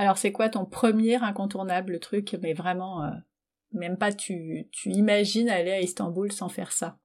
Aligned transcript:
Alors 0.00 0.16
c'est 0.16 0.32
quoi 0.32 0.48
ton 0.48 0.64
premier 0.64 1.16
incontournable 1.16 2.00
truc, 2.00 2.34
mais 2.40 2.54
vraiment, 2.54 3.04
euh, 3.04 3.10
même 3.72 3.98
pas 3.98 4.14
tu, 4.14 4.66
tu 4.72 4.88
imagines 4.88 5.50
aller 5.50 5.72
à 5.72 5.80
Istanbul 5.82 6.32
sans 6.32 6.48
faire 6.48 6.72
ça? 6.72 6.96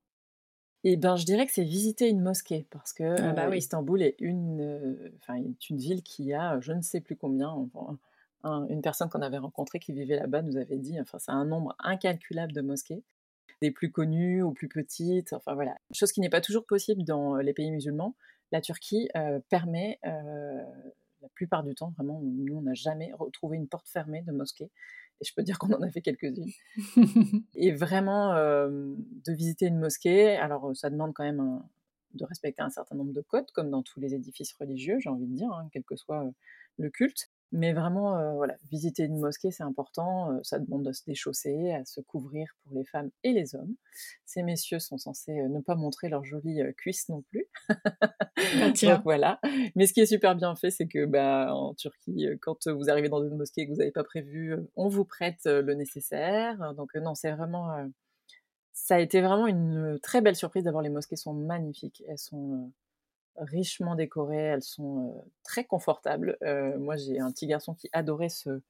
Eh 0.86 0.96
ben, 0.96 1.18
je 1.18 1.26
dirais 1.26 1.46
que 1.46 1.52
c'est 1.52 1.66
visiter 1.66 2.08
une 2.08 2.22
mosquée, 2.22 2.68
parce 2.70 2.94
que 2.94 3.04
Ah 3.20 3.34
bah 3.34 3.50
euh. 3.50 3.56
Istanbul 3.58 4.02
est 4.02 4.16
une, 4.20 4.62
euh, 4.62 5.12
est 5.36 5.70
une 5.70 5.78
ville 5.78 6.04
qui 6.04 6.32
a, 6.32 6.58
je 6.62 6.72
ne 6.72 6.80
sais 6.82 7.02
plus 7.02 7.18
combien, 7.18 7.50
enfin, 7.50 7.98
un- 8.44 8.66
une 8.68 8.82
personne 8.82 9.10
qu'on 9.10 9.22
avait 9.22 9.40
rencontrée 9.40 9.80
qui 9.80 9.92
vivait 9.92 10.16
là-bas 10.16 10.42
nous 10.42 10.56
avait 10.56 10.78
dit, 10.78 10.98
enfin, 11.02 11.20
c'est 11.20 11.32
un 11.32 11.44
nombre 11.44 11.76
incalculable 11.80 12.54
de 12.54 12.62
mosquées, 12.62 13.04
des 13.62 13.72
plus 13.72 13.92
connues 13.92 14.42
aux 14.42 14.52
plus 14.52 14.70
petites, 14.70 15.34
enfin 15.34 15.54
voilà. 15.54 15.76
Chose 15.92 16.14
qui 16.14 16.22
n'est 16.22 16.30
pas 16.30 16.40
toujours 16.40 16.66
possible 16.66 17.04
dans 17.04 17.36
les 17.36 17.52
pays 17.52 17.72
musulmans. 17.72 18.16
La 18.54 18.62
Turquie 18.62 19.10
euh, 19.18 19.42
permet, 19.50 20.00
plupart 21.36 21.64
du 21.64 21.76
temps, 21.76 21.92
vraiment, 21.92 22.22
nous, 22.24 22.56
on 22.58 22.62
n'a 22.62 22.74
jamais 22.74 23.12
retrouvé 23.14 23.58
une 23.58 23.68
porte 23.68 23.88
fermée 23.90 24.22
de 24.24 24.32
mosquée. 24.32 24.72
Et 25.22 25.26
je 25.26 25.34
peux 25.34 25.44
dire 25.44 25.60
qu'on 25.60 25.72
en 25.74 25.82
a 25.82 25.90
fait 25.92 26.02
quelques-unes. 26.02 26.52
Et 27.56 27.72
vraiment, 27.72 28.34
euh, 28.34 28.96
de 29.26 29.34
visiter 29.34 29.68
une 29.68 29.80
mosquée, 29.80 30.36
alors 30.36 30.76
ça 30.76 30.90
demande 30.90 31.14
quand 31.14 31.24
même 31.24 31.40
un- 31.40 31.70
de 32.14 32.26
respecter 32.26 32.62
un 32.62 32.70
certain 32.70 32.96
nombre 32.96 33.14
de 33.14 33.22
codes, 33.22 33.52
comme 33.52 33.70
dans 33.70 33.84
tous 33.84 34.00
les 34.00 34.14
édifices 34.14 34.54
religieux, 34.54 34.98
j'ai 35.00 35.10
envie 35.10 35.28
de 35.28 35.36
dire, 35.36 35.52
hein, 35.52 35.68
quel 35.72 35.84
que 35.84 35.96
soit 35.98 36.26
le 36.78 36.90
culte. 36.90 37.30
Mais 37.52 37.74
vraiment, 37.74 38.18
euh, 38.18 38.34
voilà, 38.34 38.56
visiter 38.70 39.04
une 39.04 39.20
mosquée, 39.20 39.52
c'est 39.52 39.64
important. 39.64 40.32
euh, 40.32 40.40
ça 40.44 40.60
demande 40.60 40.84
de 40.84 40.92
se 40.92 41.04
déchausser, 41.06 41.72
à 41.72 41.86
se 41.86 42.02
couvrir 42.02 42.48
pour 42.64 42.78
les 42.78 42.84
femmes 42.86 43.10
et 43.24 43.32
les 43.32 43.56
hommes. 43.56 43.76
Ces 44.26 44.44
messieurs 44.44 44.80
sont 44.80 44.98
censés 44.98 45.40
euh, 45.40 45.48
ne 45.48 45.62
pas 45.62 45.76
montrer 45.76 46.10
leurs 46.10 46.26
jolies 46.26 46.62
euh, 46.62 46.74
cuisses 46.74 47.08
non 47.10 47.22
plus. 47.22 47.48
Donc 48.60 49.04
voilà. 49.04 49.40
Mais 49.76 49.88
ce 49.88 49.94
qui 49.94 50.02
est 50.02 50.06
super 50.06 50.36
bien 50.36 50.56
fait, 50.56 50.72
c'est 50.72 50.88
que 50.88 51.06
bah, 51.06 51.54
en 51.54 51.74
Turquie, 51.74 52.28
euh, 52.28 52.38
quand 52.42 52.68
vous 52.68 52.90
arrivez 52.90 53.10
dans 53.10 53.24
une 53.24 53.38
mosquée 53.38 53.62
et 53.62 53.66
que 53.68 53.72
vous 53.72 53.78
n'avez 53.78 53.92
pas 53.92 54.04
prévu, 54.04 54.56
on 54.76 54.88
vous 54.88 55.06
prête 55.06 55.42
le 55.46 55.74
nécessaire. 55.74 56.74
Donc 56.76 56.94
non, 56.96 57.16
c'est 57.16 57.32
vraiment, 57.32 57.72
euh, 57.74 57.86
ça 58.74 58.96
a 58.96 59.00
été 59.00 59.22
vraiment 59.22 59.48
une 59.48 60.00
très 60.02 60.22
belle 60.22 60.36
surprise 60.36 60.64
d'avoir 60.64 60.84
les 60.84 60.90
mosquées 60.90 61.16
sont 61.16 61.34
magnifiques. 61.34 62.04
Elles 62.08 62.18
sont 62.18 62.54
euh, 62.54 62.72
richement 63.38 63.96
décorées, 63.96 64.38
elles 64.38 64.64
sont 64.64 65.10
euh, 65.10 65.30
très 65.44 65.64
confortables. 65.66 66.38
Euh, 66.44 66.78
moi, 66.78 66.96
j'ai 66.96 67.20
un 67.20 67.32
petit 67.32 67.48
garçon 67.48 67.74
qui 67.74 67.90
adorait 67.94 68.30
se 68.30 68.62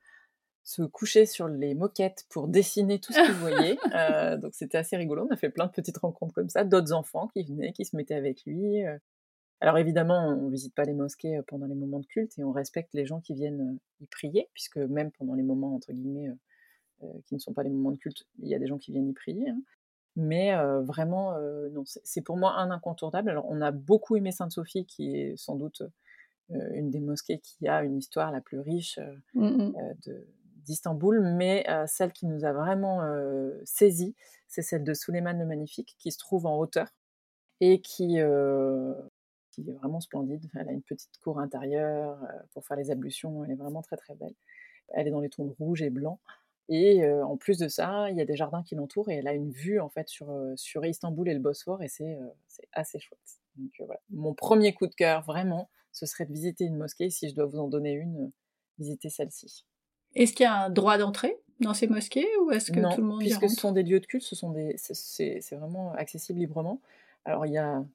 se 0.68 0.82
coucher 0.82 1.28
sur 1.28 1.48
les 1.48 1.76
moquettes 1.76 2.26
pour 2.28 2.48
dessiner 2.48 3.00
tout 3.00 3.14
ce 3.14 3.24
qu'il 3.24 3.36
voyait. 3.36 3.78
Euh, 3.96 4.36
donc 4.36 4.56
c'était 4.56 4.80
assez 4.80 4.98
rigolo. 4.98 5.28
On 5.30 5.34
a 5.34 5.38
fait 5.38 5.50
plein 5.52 5.68
de 5.68 5.72
petites 5.72 5.98
rencontres 6.00 6.34
comme 6.34 6.50
ça, 6.50 6.64
d'autres 6.64 6.92
enfants 6.92 7.28
qui 7.28 7.44
venaient, 7.44 7.72
qui 7.72 7.86
se 7.86 7.96
mettaient 7.96 8.16
avec 8.16 8.44
lui. 8.46 8.82
Alors 9.62 9.78
évidemment, 9.78 10.28
on 10.30 10.50
visite 10.50 10.74
pas 10.74 10.84
les 10.84 10.94
mosquées 10.94 11.40
pendant 11.48 11.68
les 11.68 11.76
moments 11.76 12.00
de 12.00 12.08
culte 12.08 12.38
et 12.40 12.44
on 12.44 12.52
respecte 12.52 12.94
les 12.96 13.06
gens 13.06 13.22
qui 13.22 13.36
viennent 13.36 13.78
y 14.02 14.08
prier, 14.08 14.50
puisque 14.54 14.78
même 14.78 15.12
pendant 15.12 15.36
les 15.36 15.44
moments 15.44 15.76
entre 15.76 15.94
guillemets 15.94 16.32
qui 17.28 17.36
ne 17.36 17.40
sont 17.40 17.54
pas 17.54 17.64
les 17.64 17.70
moments 17.70 17.92
de 17.92 17.98
culte, 17.98 18.26
il 18.40 18.50
y 18.50 18.56
a 18.56 18.60
des 18.60 18.68
gens 18.68 18.80
qui 18.80 18.92
viennent 18.92 19.08
y 19.08 19.14
prier. 19.14 19.50
hein. 19.50 19.62
Mais 20.16 20.54
euh, 20.56 20.82
vraiment, 20.82 21.34
euh, 21.36 21.70
non, 21.70 21.84
c'est 21.86 22.22
pour 22.22 22.38
moi 22.38 22.54
un 22.54 22.72
incontournable. 22.72 23.30
Alors 23.30 23.46
on 23.50 23.62
a 23.62 23.72
beaucoup 23.72 24.16
aimé 24.16 24.32
Sainte-Sophie, 24.32 24.86
qui 24.86 25.16
est 25.16 25.36
sans 25.38 25.56
doute 25.56 25.82
euh, 26.52 26.70
une 26.74 26.90
des 26.90 27.00
mosquées 27.02 27.40
qui 27.40 27.68
a 27.68 27.84
une 27.84 27.98
histoire 27.98 28.32
la 28.32 28.40
plus 28.42 28.60
riche 28.60 28.98
euh, 29.00 29.16
Mm, 29.34 29.48
mm. 29.48 29.76
euh, 29.78 29.94
de- 30.06 30.28
d'Istanbul, 30.66 31.22
mais 31.22 31.64
celle 31.86 32.12
qui 32.12 32.26
nous 32.26 32.44
a 32.44 32.52
vraiment 32.52 33.02
saisi, 33.66 34.16
c'est 34.48 34.64
celle 34.64 34.84
de 34.84 34.96
Suleiman 34.96 35.38
le 35.38 35.46
Magnifique, 35.46 35.96
qui 36.00 36.12
se 36.12 36.18
trouve 36.18 36.48
en 36.48 36.58
hauteur 36.58 36.88
et 37.62 37.82
qui, 37.82 38.18
qui 39.52 39.70
est 39.70 39.74
vraiment 39.74 40.00
splendide. 40.00 40.44
Elle 40.56 40.68
a 40.68 40.72
une 40.72 40.82
petite 40.82 41.20
cour 41.20 41.40
intérieure 41.40 42.18
pour 42.52 42.66
faire 42.66 42.78
les 42.78 42.90
ablutions, 42.90 43.44
elle 43.44 43.52
est 43.52 43.56
vraiment 43.56 43.84
très 43.84 43.96
très 43.96 44.16
belle. 44.16 44.34
Elle 44.88 45.08
est 45.08 45.12
dans 45.12 45.20
les 45.20 45.30
tons 45.30 45.46
de 45.46 45.54
rouge 45.60 45.84
et 45.84 45.92
blanc. 45.92 46.20
Et 46.68 47.04
euh, 47.04 47.24
en 47.26 47.38
plus 47.38 47.58
de 47.60 47.68
ça, 47.68 48.10
il 48.10 48.18
y 48.18 48.22
a 48.22 48.26
des 48.26 48.36
jardins 48.36 48.64
qui 48.64 48.76
l'entourent 48.76 49.10
et 49.10 49.16
elle 49.16 49.28
a 49.28 49.34
une 49.34 49.52
vue 49.52 49.80
en 49.80 49.90
fait 49.90 50.08
sur, 50.10 50.34
sur 50.56 50.84
Istanbul 50.86 51.30
et 51.30 51.34
le 51.34 51.40
Bosphore 51.40 51.84
et 51.84 51.88
c'est 51.88 52.16
euh, 52.16 52.28
assez 52.74 53.00
chouette. 53.00 53.20
Donc 53.56 53.72
euh, 53.80 53.86
voilà, 53.86 54.02
mon 54.10 54.34
premier 54.34 54.74
coup 54.74 54.88
de 54.88 54.96
cœur 54.96 55.22
vraiment, 55.24 55.70
ce 55.92 56.06
serait 56.06 56.26
de 56.26 56.34
visiter 56.34 56.66
une 56.66 56.78
mosquée. 56.78 57.10
Si 57.10 57.30
je 57.30 57.36
dois 57.36 57.46
vous 57.46 57.60
en 57.60 57.68
donner 57.68 57.92
une, 57.94 58.32
visitez 58.80 59.10
celle-ci. 59.10 59.66
Est-ce 60.16 60.34
qu'il 60.34 60.44
y 60.44 60.48
a 60.48 60.56
un 60.56 60.70
droit 60.70 60.98
d'entrée 60.98 61.38
dans 61.60 61.74
ces 61.74 61.88
mosquées 61.88 62.28
ou 62.42 62.52
est-ce 62.52 62.72
que 62.72 62.80
Non, 62.80 62.90
tout 62.90 63.02
le 63.02 63.08
monde 63.08 63.22
y 63.22 63.26
puisque 63.26 63.42
ce 63.42 63.46
rentre? 63.48 63.62
sont 63.62 63.72
des 63.72 63.84
lieux 63.84 64.00
de 64.00 64.06
culte, 64.06 64.24
ce 64.24 64.36
sont 64.36 64.50
des, 64.52 64.76
c'est 64.78 65.40
vraiment 65.56 65.94
accessible 65.94 66.40
librement. 66.40 66.82
Alors 67.26 67.46
il 67.46 67.54
y 67.54 67.58
a 67.58 67.86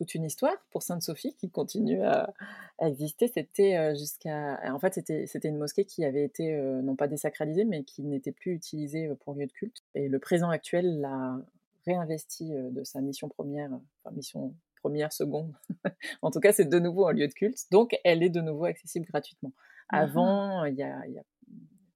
toute 0.00 0.14
une 0.14 0.24
histoire 0.24 0.54
pour 0.70 0.82
Sainte-Sophie 0.82 1.34
qui 1.34 1.50
continue 1.50 2.02
à, 2.02 2.32
à 2.78 2.88
exister. 2.88 3.28
C'était 3.28 3.76
euh, 3.76 3.94
jusqu'à, 3.94 4.58
en 4.72 4.78
fait 4.78 4.94
c'était 4.94 5.48
une 5.48 5.58
mosquée 5.58 5.84
qui 5.84 6.06
avait 6.06 6.24
été 6.24 6.54
euh, 6.54 6.80
non 6.80 6.96
pas 6.96 7.06
désacralisée, 7.06 7.66
mais 7.66 7.84
qui 7.84 8.02
n'était 8.02 8.32
plus 8.32 8.52
utilisée 8.52 9.08
euh, 9.08 9.14
pour 9.14 9.34
lieu 9.34 9.46
de 9.46 9.52
culte. 9.52 9.84
Et 9.94 10.08
le 10.08 10.18
président 10.18 10.48
actuel 10.48 11.00
l'a 11.00 11.36
réinvesti 11.84 12.50
de 12.50 12.82
sa 12.82 13.02
mission 13.02 13.28
première, 13.28 13.70
enfin 14.02 14.14
mission 14.16 14.54
première, 14.80 15.12
seconde. 15.12 15.52
en 16.22 16.30
tout 16.30 16.40
cas, 16.40 16.54
c'est 16.54 16.64
de 16.64 16.78
nouveau 16.78 17.06
un 17.06 17.12
lieu 17.12 17.28
de 17.28 17.34
culte, 17.34 17.66
donc 17.70 17.98
elle 18.02 18.22
est 18.22 18.30
de 18.30 18.40
nouveau 18.40 18.64
accessible 18.64 19.04
gratuitement. 19.06 19.52
Ah. 19.90 20.00
Avant, 20.00 20.64
il 20.64 20.76
y 20.76 20.82
a, 20.82 21.06
il 21.06 21.12
y 21.12 21.18
a 21.18 21.24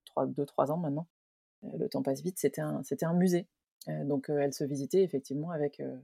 trois, 0.05 0.27
deux, 0.27 0.45
trois 0.45 0.71
ans 0.71 0.77
maintenant, 0.77 1.07
le 1.79 1.89
temps 1.89 2.03
passe 2.03 2.21
vite, 2.21 2.39
c'était 2.39 2.61
un, 2.61 2.83
un 3.03 3.15
musée. 3.15 3.47
Euh, 3.89 4.05
donc 4.05 4.31
euh, 4.31 4.39
elle 4.39 4.53
se 4.53 4.65
visitait 4.65 5.03
effectivement 5.03 5.51
avec, 5.51 5.81
euh, 5.81 5.97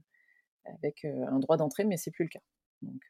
avec 0.64 1.04
un 1.04 1.38
droit 1.38 1.56
d'entrée, 1.56 1.84
mais 1.84 1.96
c'est 1.96 2.10
plus 2.10 2.24
le 2.24 2.30
cas. 2.30 2.40
Donc 2.82 3.02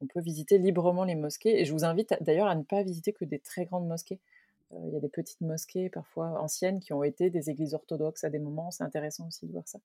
on 0.00 0.06
peut 0.06 0.20
visiter 0.20 0.58
librement 0.58 1.04
les 1.04 1.14
mosquées. 1.14 1.60
Et 1.60 1.64
je 1.64 1.72
vous 1.72 1.84
invite 1.84 2.14
d'ailleurs 2.20 2.48
à 2.48 2.54
ne 2.54 2.62
pas 2.62 2.82
visiter 2.82 3.12
que 3.12 3.24
des 3.24 3.38
très 3.38 3.64
grandes 3.64 3.86
mosquées. 3.86 4.20
Il 4.72 4.92
y 4.92 4.96
a 4.96 5.00
des 5.00 5.08
petites 5.08 5.40
mosquées, 5.40 5.90
parfois 5.90 6.40
anciennes, 6.40 6.78
qui 6.78 6.92
ont 6.92 7.02
été 7.02 7.28
des 7.28 7.50
églises 7.50 7.74
orthodoxes 7.74 8.22
à 8.22 8.30
des 8.30 8.38
moments. 8.38 8.70
C'est 8.70 8.84
intéressant 8.84 9.26
aussi 9.26 9.46
de 9.46 9.52
voir 9.52 9.66
ça. 9.66 9.80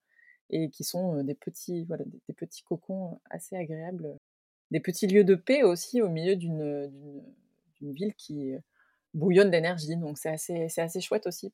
Et 0.51 0.69
qui 0.69 0.83
sont 0.83 1.23
des 1.23 1.33
petits, 1.33 1.85
voilà, 1.85 2.03
des, 2.05 2.33
petits 2.33 2.61
cocons 2.61 3.19
assez 3.31 3.55
agréables. 3.55 4.15
Des 4.69 4.79
petits 4.79 5.07
lieux 5.07 5.23
de 5.23 5.35
paix 5.35 5.63
aussi 5.63 6.01
au 6.01 6.09
milieu 6.09 6.35
d'une, 6.35 6.91
ville 7.81 8.13
qui 8.15 8.53
bouillonne 9.15 9.49
d'énergie. 9.49 9.97
Donc 9.97 10.19
c'est 10.19 10.29
assez, 10.29 10.67
assez 10.77 11.01
chouette 11.01 11.25
aussi 11.25 11.51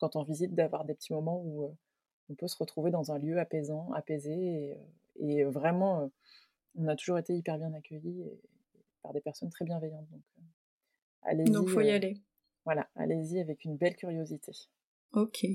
quand 0.00 0.16
on 0.16 0.22
visite 0.22 0.54
d'avoir 0.54 0.86
des 0.86 0.94
petits 0.94 1.12
moments 1.12 1.42
où 1.44 1.76
on 2.30 2.34
peut 2.34 2.48
se 2.48 2.56
retrouver 2.56 2.90
dans 2.90 3.12
un 3.12 3.18
lieu 3.18 3.38
apaisant, 3.38 3.92
apaisé 3.92 4.32
et, 4.32 4.72
euh, 4.72 4.76
et 5.16 5.44
vraiment, 5.44 6.02
euh, 6.02 6.06
on 6.76 6.88
a 6.88 6.96
toujours 6.96 7.18
été 7.18 7.34
hyper 7.36 7.58
bien 7.58 7.72
accueillis 7.74 8.22
et- 8.22 8.40
par 9.02 9.12
des 9.12 9.20
personnes 9.20 9.50
très 9.50 9.64
bienveillantes. 9.64 10.08
Donc, 10.10 10.22
euh, 10.38 10.42
allez-y. 11.22 11.50
Donc 11.50 11.68
faut 11.68 11.80
y 11.80 11.90
aller. 11.90 12.16
Voilà, 12.64 12.88
allez-y 12.94 13.40
avec 13.40 13.64
une 13.64 13.76
belle 13.76 13.96
curiosité. 13.96 14.52
Ok. 15.12 15.46